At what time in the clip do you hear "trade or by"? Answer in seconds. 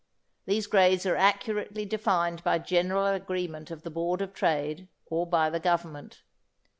4.33-5.51